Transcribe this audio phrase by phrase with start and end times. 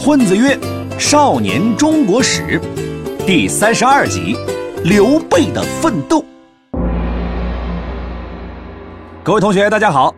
[0.00, 0.56] 混子曰
[0.96, 2.60] ：“少年中国史，
[3.26, 4.36] 第三十二集，
[4.84, 6.24] 刘备的奋斗。”
[9.24, 10.14] 各位同学，大家好。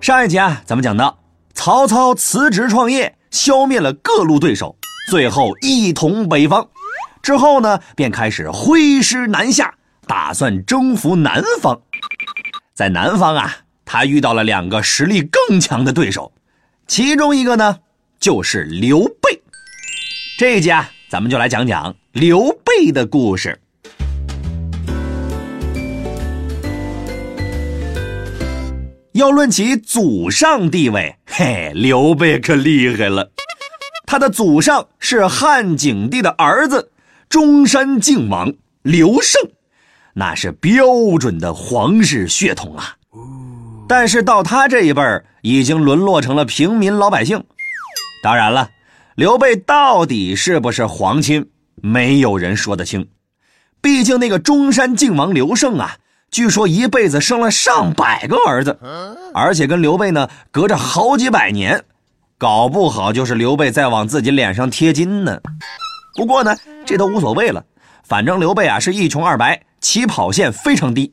[0.00, 1.18] 上一集啊，咱们讲到
[1.52, 4.76] 曹操辞职创业，消灭了各路对手，
[5.10, 6.68] 最后一统北方。
[7.20, 9.74] 之后呢，便开始挥师南下，
[10.06, 11.80] 打算征服南方。
[12.72, 16.32] 在南方啊，他遇到了两个实力更强的对手，
[16.86, 17.78] 其中一个呢，
[18.24, 19.38] 就是刘备。
[20.38, 23.60] 这一集啊，咱们就来讲讲刘备的故事。
[29.12, 33.30] 要论起祖上地位，嘿，刘备可厉害了。
[34.06, 36.92] 他的祖上是汉景帝的儿子，
[37.28, 39.38] 中山靖王刘胜，
[40.14, 40.86] 那是标
[41.20, 42.96] 准的皇室血统啊。
[43.86, 47.44] 但是到他这一辈儿，已经沦落成了平民老百姓。
[48.24, 48.70] 当然了，
[49.16, 53.10] 刘备到底是不是皇亲，没有人说得清。
[53.82, 55.98] 毕竟那个中山靖王刘胜啊。
[56.30, 58.78] 据说一辈子生了上百个儿子，
[59.34, 61.84] 而且跟刘备呢隔着好几百年，
[62.38, 65.38] 搞不好就是刘备在往自己脸上贴金呢。
[66.16, 67.62] 不过呢，这都无所谓了，
[68.04, 71.12] 反正刘备啊是一穷二白，起跑线非常低。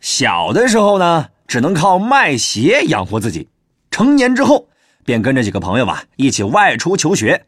[0.00, 3.48] 小的时候呢，只能靠卖鞋养活自己，
[3.92, 4.66] 成年之后
[5.08, 7.42] 便跟着几个朋友吧一起外出求学。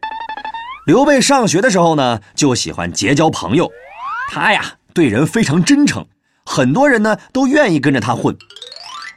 [0.87, 3.71] 刘备上学的时候呢，就喜欢结交朋友，
[4.31, 6.07] 他呀对人非常真诚。
[6.47, 8.35] 很多人呢都愿意跟着他混，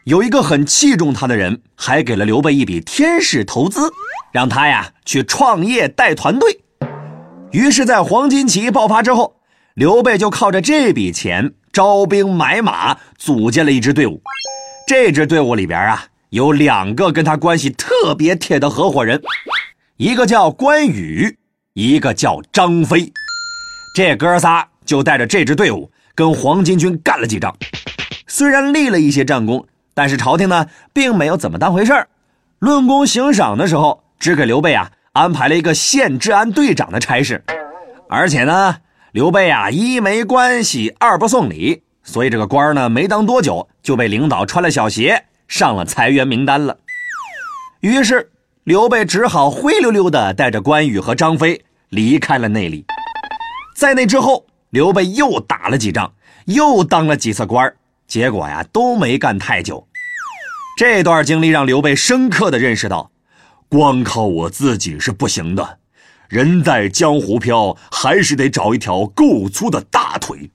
[0.03, 3.89] 有一个很器重他的人，还给了刘备一笔天使投资，
[4.33, 6.59] 让他呀去创业带团队。
[7.53, 9.37] 于是，在黄巾起义爆发之后，
[9.73, 14.21] 刘备就靠着这笔钱招兵买马，组建了一支队伍。
[14.85, 19.21] 这支队伍里边啊，有两个跟他关系特别铁的合伙人，
[19.97, 21.37] 一个叫关羽，
[21.73, 23.13] 一个叫张飞。
[23.95, 25.91] 这哥仨就带着这支队伍。
[26.15, 27.55] 跟黄巾军干了几仗，
[28.27, 32.07] 虽然立了一些战功，但是朝廷呢并没有怎么当回事儿。
[32.57, 37.43] 论功行赏的时候，只给刘备啊安排了一个县治安队长的差事。
[38.09, 38.77] 而且呢，
[39.11, 46.77] 刘备啊一没关系，二不送礼，所以这个官呢没当多久就被领导穿了小鞋上了裁员名单了。
[47.81, 48.31] 于是
[48.63, 52.85] 刘备只好灰溜溜的带着关羽和张飞离开了那里。
[53.75, 54.45] 在那之后。
[54.73, 56.11] 刘备又打了几仗，
[56.45, 57.71] 又当了几次官
[58.07, 59.87] 结果呀都没干太久。
[60.75, 63.11] 这段经历让刘备深刻的认识到，
[63.69, 65.77] 光靠我自己是不行的，
[66.27, 70.49] 人在江湖飘，还是得找一条够粗的大腿。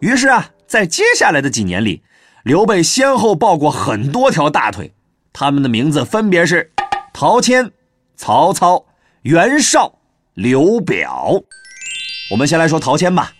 [0.00, 2.02] 于是啊，在接下来的几年里，
[2.42, 4.92] 刘备先后抱过很多条大腿，
[5.32, 6.72] 他们的名字分别是
[7.14, 7.70] 陶谦、
[8.16, 8.84] 曹操、
[9.22, 10.00] 袁绍、
[10.34, 11.40] 刘表。
[12.32, 13.30] 我们先来说陶谦吧，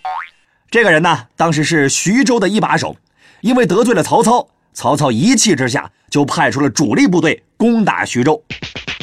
[0.71, 2.95] 这个人呢，当时是徐州的一把手，
[3.41, 8.41] 因为得罪了曹操，曹操一气之下就派出了主力部队攻打徐州。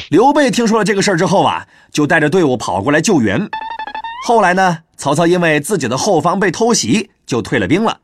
[0.08, 3.46] 刘备听说了这个事儿之后啊，就带着队伍跑过来救援。
[4.26, 8.00] 后来呢，曹操因为自己的后方被偷袭，就退了兵了。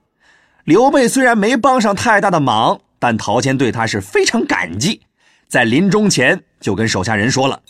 [0.66, 5.00] 刘备虽然没帮上太大的忙，但陶谦对他是非常感激，
[5.47, 7.62] 在临终前就跟手下人说了：“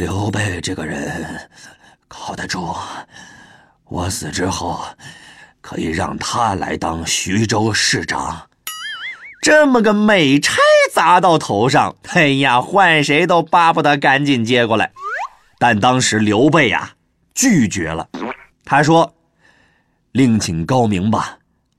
[0.00, 1.46] 刘备这个人。”
[2.08, 2.74] 靠得住，
[3.84, 4.82] 我死之后，
[5.60, 8.48] 可以让他来当徐州市长。
[9.42, 10.56] 这么个美差
[10.90, 14.90] 砸到头上，哎呀，换谁都巴不得赶紧接过来。
[15.58, 16.92] 但当时刘备呀
[17.34, 18.08] 拒绝了，
[18.64, 19.14] 他说
[20.12, 21.36] ：“另请高明吧，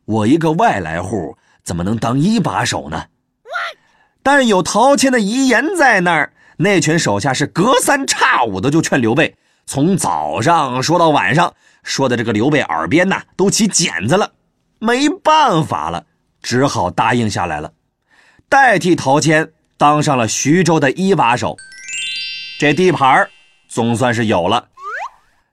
[0.09, 3.05] 我一个外来户怎么能当一把手呢？”
[4.23, 9.35] 但有陶谦的遗言在那儿，那群手下是隔三差五的就劝刘备。
[9.67, 11.53] 从早上说到晚上，
[11.83, 14.31] 说的这个刘备耳边呐都起茧子了，
[14.79, 16.03] 没办法了，
[16.41, 17.71] 只好答应下来了，
[18.49, 21.55] 代替陶谦当上了徐州的一把手。
[22.59, 23.29] 这地盘
[23.67, 24.69] 总算是有了，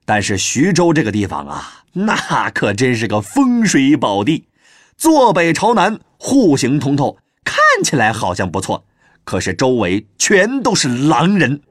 [0.07, 4.49] 但是徐州这个地方啊，那可真是个风水宝地，
[4.99, 8.85] 坐北朝南，户型通透，看起来好像不错，
[9.25, 11.63] 可是周围全都是狼人。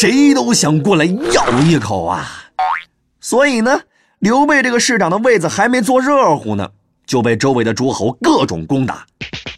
[0.00, 2.26] 谁都想过来咬一口啊！
[3.20, 3.82] 所以呢，
[4.18, 6.70] 刘备这个市长的位子还没坐热乎呢，
[7.04, 9.06] 就被周围的诸侯各种攻打。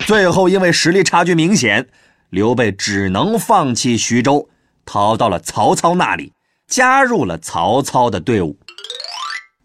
[0.01, 1.87] 最后因为实力差距明显，
[2.31, 4.49] 刘备只能放弃徐州，
[4.85, 6.33] 逃到了曹操那里，
[6.67, 8.59] 加入了曹操的队伍。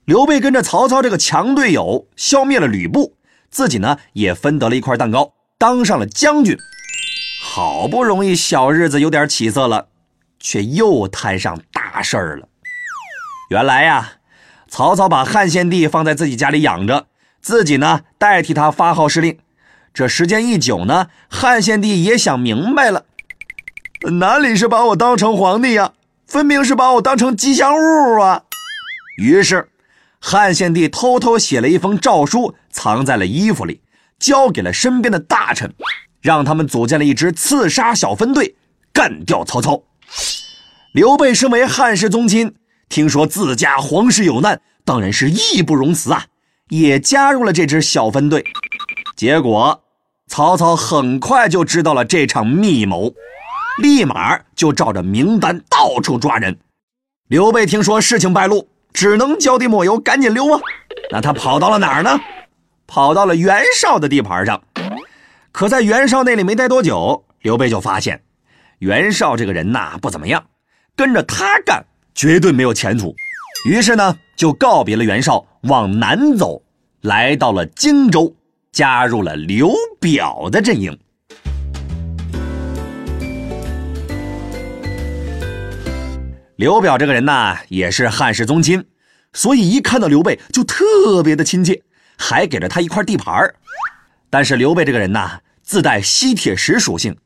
[0.05, 3.15] 刘备跟着曹操这个强队友，消灭了吕布，
[3.49, 6.57] 自己呢也分得了一块蛋糕，当上了将军。
[7.41, 9.87] 好不容易小日子有点起色了。
[10.45, 12.49] 却又摊上大事儿了。
[13.49, 14.15] 原来呀，
[14.67, 17.07] 曹操把汉献帝放在自己家里养着，
[17.41, 19.39] 自己呢代替他发号施令。
[19.93, 23.05] 这时间一久呢，汉献帝也想明白了，
[24.19, 25.93] 哪里是把我当成皇帝呀，
[26.27, 28.43] 分明是把我当成吉祥物啊！
[29.17, 29.69] 于是，
[30.25, 33.81] 汉献帝偷偷写了一封诏书，藏在了衣服里，
[34.17, 35.75] 交给了身边的大臣，
[36.21, 38.55] 让他们组建了一支刺杀小分队，
[38.93, 39.83] 干掉曹操。
[40.93, 42.55] 刘备身为汉室宗亲，
[42.87, 46.27] 听说自家皇室有难，当然是义不容辞啊，
[46.69, 48.45] 也加入了这支小分队。
[49.17, 49.81] 结果。
[50.25, 53.13] 曹操很快就知道了这场密谋，
[53.77, 56.57] 立马就照着名单到处抓人。
[57.27, 60.61] 刘备听说事情败露，只能脚底抹油，赶紧溜啊！
[61.11, 62.19] 那他跑到了哪儿呢？
[62.87, 64.61] 跑到了袁绍的地盘上。
[65.51, 68.21] 可在袁绍那里没待多久，刘备就发现
[68.79, 70.45] 袁绍这个人呐不怎么样，
[70.95, 73.15] 跟着他干绝对没有前途。
[73.65, 76.61] 于是呢，就告别了袁绍，往南走，
[77.01, 78.35] 来到了荆州。
[78.71, 80.97] 加入了刘表的阵营。
[86.63, 88.85] 刘表这个人呢，也是汉室宗亲，
[89.33, 91.81] 所以一看到刘备就特别的亲切，
[92.17, 93.53] 还给了他一块地盘
[94.29, 95.29] 但是刘备这个人呢，
[95.61, 97.17] 自带吸铁石属性，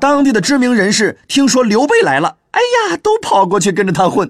[0.00, 2.60] 当地的知名人士听说刘备来了，哎
[2.90, 4.26] 呀，都跑过去跟着他混。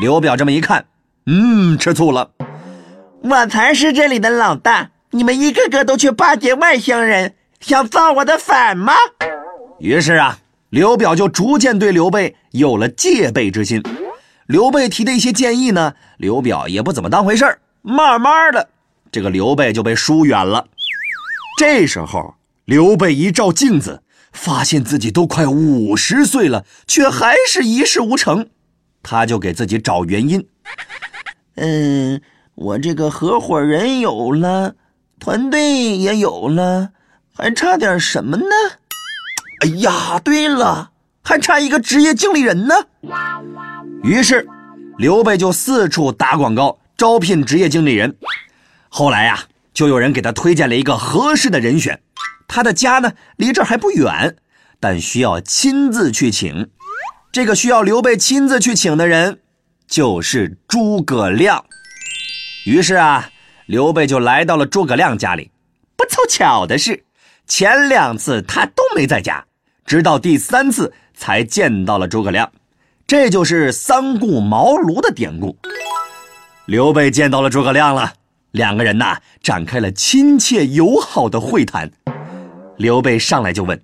[0.00, 0.86] 刘表这么一看，
[1.26, 2.30] 嗯，吃醋了，
[3.20, 4.88] 我才是这里的老大。
[5.10, 8.94] 你们一个个都去巴结外乡人，想造我的反吗？
[9.80, 10.38] 于是啊，
[10.72, 13.82] 刘表就逐渐对刘备有了戒备之心。
[14.46, 17.60] 刘备提的一些建议呢，刘表也不怎么当回事儿。
[17.82, 18.70] 慢慢的，
[19.10, 20.66] 这个刘备就被疏远了。
[21.58, 24.02] 这时候，刘备一照镜子，
[24.32, 28.48] 发现自己都快五十岁了，却还是一事无成。
[29.02, 30.46] 他就给自己找原因。
[31.56, 32.22] 嗯，
[32.54, 34.76] 我这个合伙人有了。
[35.20, 36.92] 团队也有了，
[37.36, 38.44] 还差点什么呢？
[39.62, 40.90] 哎呀，对了，
[41.22, 42.74] 还差一个职业经理人呢。
[44.02, 44.44] 于是，
[44.98, 48.16] 刘备就四处打广告招聘职业经理人。
[48.88, 49.38] 后来呀，
[49.72, 52.00] 就有人给他推荐了一个合适的人选。
[52.48, 54.36] 他的家呢，离这儿还不远，
[54.80, 56.68] 但需要亲自去请。
[57.30, 59.38] 这个需要刘备亲自去请的人，
[59.86, 61.64] 就是诸葛亮。
[62.64, 63.28] 于是啊。
[63.66, 65.50] 刘备就来到了诸葛亮家里，
[65.96, 67.04] 不凑巧的是，
[67.46, 69.42] 前两次他都没在家，
[69.84, 72.50] 直到第三次才见到了诸葛亮，
[73.06, 75.56] 这就是三顾茅庐的典故。
[76.66, 78.12] 刘备见到了诸葛亮了，
[78.52, 81.90] 两个人呐展开了亲切友好的会谈。
[82.76, 83.82] 刘备上来就问：“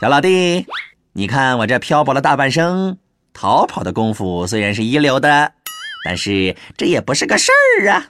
[0.00, 0.66] 小老弟，
[1.12, 2.98] 你看我这漂泊了大半生，
[3.32, 5.52] 逃跑的功夫虽然是一流的，
[6.04, 8.06] 但是这也不是个事儿啊。”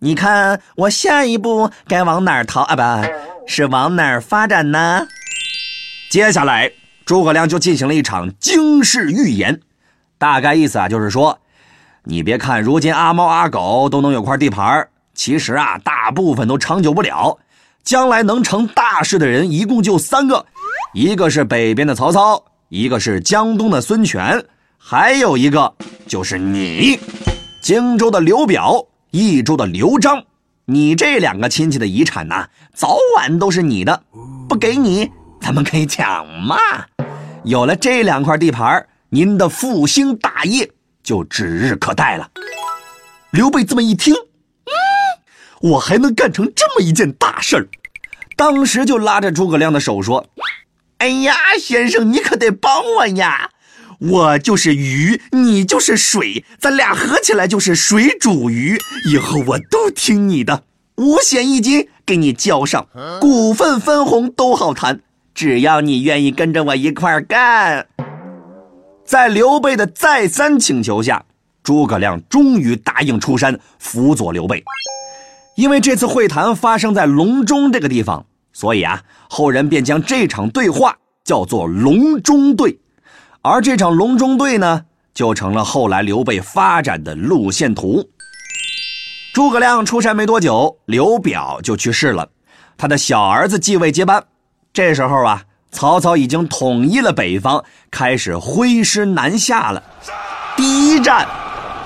[0.00, 2.76] 你看我下一步该往哪儿逃啊？
[2.76, 3.08] 不
[3.46, 5.06] 是往哪儿发展呢？
[6.14, 6.70] 接下来，
[7.04, 9.60] 诸葛亮就进行了一场惊世预言，
[10.16, 11.36] 大概意思啊，就是说，
[12.04, 17.36] 你别看如今阿猫阿狗都能有块地盘，其实啊，大部分都长久不了。
[17.82, 20.46] 将来能成大事的人一共就三个，
[20.92, 24.40] 一个是北边的曹操，一个是江东的孙权，
[24.78, 25.74] 还有一个
[26.06, 26.96] 就是你，
[27.60, 28.86] 荆州的刘表。
[29.10, 30.22] 益州的刘璋，
[30.64, 34.00] 你这两个亲戚的遗产呐，早晚都是你的。
[34.48, 35.10] 不给你，
[35.44, 36.56] 咱们可以抢嘛。
[37.44, 40.70] 有了这两块地盘，您的复兴大业
[41.02, 42.30] 就指日可待了。
[43.30, 44.72] 刘备这么一听，嗯，
[45.60, 47.68] 我还能干成这么一件大事儿，
[48.36, 50.26] 当时就拉着诸葛亮的手说
[50.96, 53.50] ：“哎呀，先生，你可得帮我呀！”
[54.00, 58.78] 我就是鱼，你就是水，咱俩合起来就是水煮鱼。
[59.10, 60.62] 以后我都听你的，
[60.96, 62.86] 五险一金给你交上，
[63.20, 65.00] 股份分红都好谈，
[65.34, 67.86] 只要你愿意跟着我一块干。
[69.04, 71.24] 在刘备的再三请求下，
[71.62, 74.62] 诸葛亮终于答应出山辅佐刘备。
[75.56, 82.78] 因为这次会谈发生在隆中这个地方，所以啊，后人便将这场对话叫做隆中对。
[83.42, 88.08] 而这场隆中对呢，就成了后来刘备发展的路线图。
[89.34, 92.30] 诸葛亮出山没多久，刘表就去世了，
[92.76, 94.24] 他的小儿子继位接班。
[94.74, 99.80] 这时候啊，曹操已经统一了北方，开始挥师南下了。
[100.56, 101.28] 第一战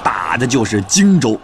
[0.03, 1.39] 打的就是荆州。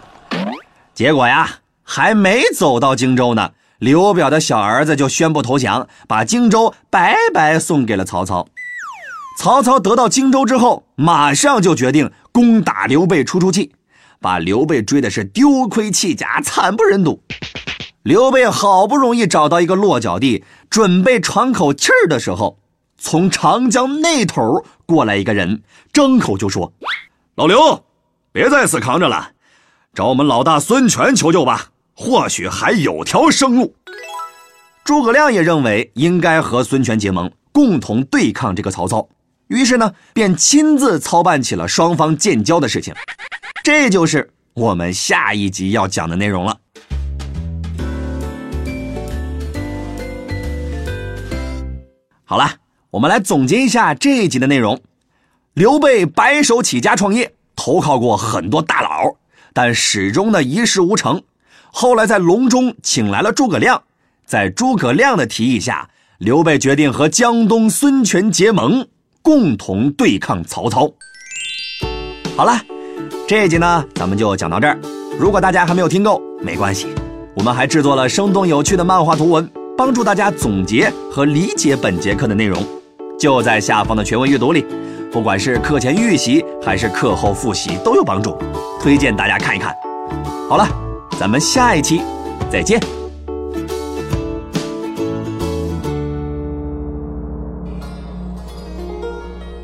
[0.95, 1.47] 结果呀，
[1.83, 8.47] 还没走到荆州呢，刘表的小儿子就宣布投降，把荆州白白送给了曹操。
[9.37, 13.71] 曹操得到荆州之后，马上就决定攻打刘备出出气，
[14.19, 17.21] 把刘备追的是丢盔弃甲，惨不忍睹。
[18.05, 22.59] 刘备好不容易找到一个落脚地，准备喘口气儿的时候，
[22.99, 26.71] 从长江那头过来一个人，张口就说
[27.33, 27.83] ：“老刘，
[28.31, 29.31] 别再死扛着了，
[29.95, 33.73] 找我们老大孙权求救吧，或许还有条生路。”
[34.85, 39.09] 诸葛亮也认为应该和孙权结盟，共同对抗这个曹操。
[39.47, 42.93] 于是呢，便亲自操办起了双方建交的事情，
[43.63, 46.55] 这就是我们下一集要讲的内容了。
[52.27, 52.49] 好了，
[52.89, 54.81] 我们来总结一下这一集的内容。
[55.53, 59.15] 刘备白手起家创业，投靠过很多大佬，
[59.53, 61.21] 但始终呢一事无成。
[61.71, 63.83] 后来在隆中请来了诸葛亮，
[64.25, 68.87] 在诸葛亮的提议下，刘备决定和江东孙权结盟。
[69.21, 70.91] 共同对抗曹操。
[72.37, 72.61] 好了，
[73.27, 74.79] 这一集呢，咱们就讲到这儿。
[75.19, 76.87] 如果大家还没有听够，没关系，
[77.35, 82.65] 我们还制作了生动有趣的漫画图文，帮助大家总结和理解本节课的内容，
[83.19, 84.65] 就在下方的全文阅读里。
[85.11, 88.37] 不管是课前预习还是课后复习，都有帮助，
[88.81, 89.75] 推荐大家看一看。
[90.49, 90.65] 好了，
[91.19, 92.01] 咱们下一期
[92.49, 92.79] 再见。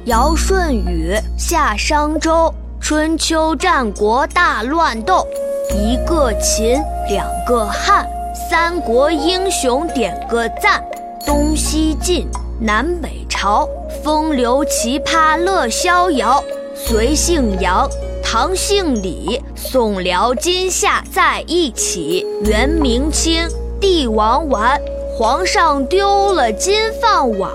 [0.05, 5.25] 尧舜禹夏商周，春秋战国大乱斗，
[5.73, 8.05] 一个秦，两个汉，
[8.51, 10.83] 三国英雄点个赞，
[11.25, 12.27] 东西晋，
[12.59, 13.65] 南北朝，
[14.03, 16.43] 风流奇葩乐逍遥，
[16.75, 17.89] 隋姓杨，
[18.21, 23.47] 唐姓李，宋辽金夏在一起，元明清，
[23.79, 24.77] 帝王丸，
[25.17, 27.49] 皇上丢了金饭碗，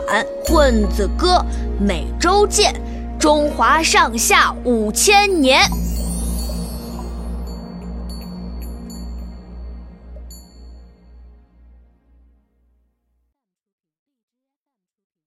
[0.46, 1.44] 混子哥。
[1.78, 2.74] 每周见，
[3.18, 5.60] 中华上下五千年。